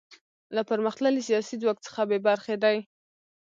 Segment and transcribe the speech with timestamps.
[0.55, 2.77] له پرمختللي سیاسي ځواک څخه بې برخې دي.